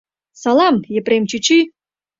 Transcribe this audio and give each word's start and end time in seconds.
-Салам, 0.41 0.75
Епрем 0.99 1.23
чӱчӱ! 1.29 1.57